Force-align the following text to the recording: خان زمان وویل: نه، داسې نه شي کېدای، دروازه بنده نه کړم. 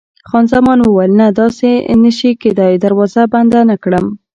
خان 0.29 0.45
زمان 0.53 0.77
وویل: 0.81 1.11
نه، 1.19 1.27
داسې 1.39 1.69
نه 2.03 2.11
شي 2.17 2.31
کېدای، 2.41 2.73
دروازه 2.83 3.21
بنده 3.33 3.59
نه 3.69 3.75
کړم. 3.83 4.05